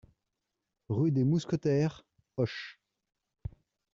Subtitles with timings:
[0.89, 2.49] Rue des Mousquetaires, Auch